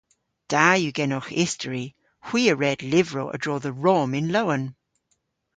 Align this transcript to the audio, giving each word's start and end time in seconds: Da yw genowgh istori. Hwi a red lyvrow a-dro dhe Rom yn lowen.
Da 0.51 0.67
yw 0.81 0.93
genowgh 0.97 1.31
istori. 1.43 1.85
Hwi 2.27 2.41
a 2.53 2.55
red 2.55 2.79
lyvrow 2.91 3.31
a-dro 3.35 3.55
dhe 3.63 3.71
Rom 3.83 4.11
yn 4.19 4.31
lowen. 4.33 4.63